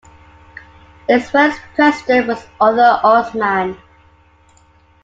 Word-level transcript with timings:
Its 1.07 1.29
first 1.29 1.61
president 1.75 2.27
was 2.27 2.43
Arthur 2.59 2.99
Osman. 3.07 3.77